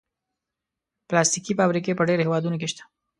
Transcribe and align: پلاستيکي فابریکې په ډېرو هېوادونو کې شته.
پلاستيکي 1.07 1.53
فابریکې 1.59 1.97
په 1.97 2.03
ډېرو 2.07 2.25
هېوادونو 2.27 2.59
کې 2.61 2.67
شته. 2.71 2.83